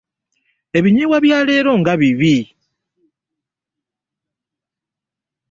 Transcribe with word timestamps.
Ebinyeebwa 0.77 1.17
bya 1.25 1.39
leero 1.47 1.71
nga 1.79 1.93
bibi! 1.99 2.35